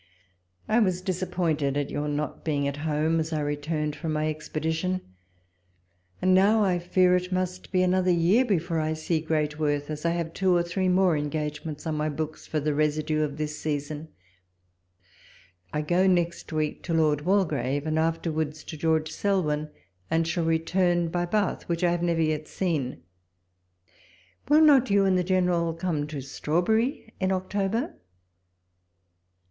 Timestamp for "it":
7.15-7.31